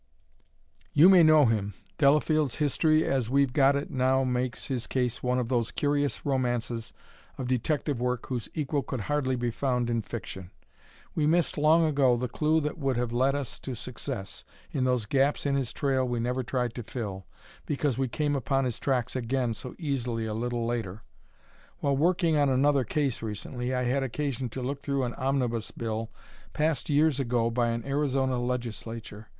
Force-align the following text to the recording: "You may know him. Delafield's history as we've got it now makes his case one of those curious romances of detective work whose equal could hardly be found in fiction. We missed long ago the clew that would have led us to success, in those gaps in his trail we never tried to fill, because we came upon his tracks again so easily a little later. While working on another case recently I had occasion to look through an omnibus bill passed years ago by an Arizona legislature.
"You 0.93 1.09
may 1.09 1.21
know 1.21 1.45
him. 1.45 1.75
Delafield's 1.99 2.55
history 2.55 3.05
as 3.05 3.29
we've 3.29 3.53
got 3.53 3.75
it 3.75 3.91
now 3.91 4.23
makes 4.23 4.65
his 4.65 4.87
case 4.87 5.21
one 5.21 5.37
of 5.37 5.47
those 5.47 5.69
curious 5.69 6.25
romances 6.25 6.91
of 7.37 7.45
detective 7.47 8.01
work 8.01 8.25
whose 8.25 8.49
equal 8.55 8.81
could 8.81 9.01
hardly 9.01 9.35
be 9.35 9.51
found 9.51 9.91
in 9.91 10.01
fiction. 10.01 10.49
We 11.13 11.27
missed 11.27 11.55
long 11.55 11.85
ago 11.85 12.17
the 12.17 12.27
clew 12.27 12.59
that 12.61 12.79
would 12.79 12.97
have 12.97 13.11
led 13.11 13.35
us 13.35 13.59
to 13.59 13.75
success, 13.75 14.43
in 14.71 14.85
those 14.85 15.05
gaps 15.05 15.45
in 15.45 15.53
his 15.53 15.71
trail 15.71 16.07
we 16.07 16.19
never 16.19 16.41
tried 16.41 16.73
to 16.73 16.81
fill, 16.83 17.27
because 17.67 17.99
we 17.99 18.07
came 18.07 18.35
upon 18.35 18.65
his 18.65 18.79
tracks 18.79 19.15
again 19.15 19.53
so 19.53 19.75
easily 19.77 20.25
a 20.25 20.33
little 20.33 20.65
later. 20.65 21.03
While 21.77 21.95
working 21.95 22.37
on 22.37 22.49
another 22.49 22.83
case 22.83 23.21
recently 23.21 23.71
I 23.71 23.83
had 23.83 24.01
occasion 24.01 24.49
to 24.49 24.63
look 24.63 24.81
through 24.81 25.03
an 25.03 25.13
omnibus 25.13 25.69
bill 25.69 26.09
passed 26.53 26.89
years 26.89 27.19
ago 27.19 27.51
by 27.51 27.69
an 27.69 27.85
Arizona 27.85 28.39
legislature. 28.39 29.27